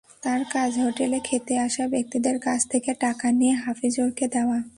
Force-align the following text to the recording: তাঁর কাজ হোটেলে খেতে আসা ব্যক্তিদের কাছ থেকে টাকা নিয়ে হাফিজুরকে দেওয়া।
তাঁর 0.21 0.41
কাজ 0.53 0.79
হোটেলে 0.79 1.19
খেতে 1.19 1.57
আসা 1.57 1.87
ব্যক্তিদের 1.87 2.39
কাছ 2.39 2.67
থেকে 2.69 2.93
টাকা 2.93 3.31
নিয়ে 3.31 3.55
হাফিজুরকে 3.55 4.27
দেওয়া। 4.27 4.63